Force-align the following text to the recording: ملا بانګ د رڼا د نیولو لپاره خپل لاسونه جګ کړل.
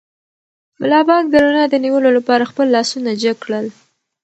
ملا 0.79 0.99
بانګ 1.07 1.25
د 1.31 1.35
رڼا 1.45 1.65
د 1.69 1.75
نیولو 1.85 2.09
لپاره 2.17 2.49
خپل 2.51 2.67
لاسونه 2.75 3.09
جګ 3.21 3.37
کړل. 3.45 3.67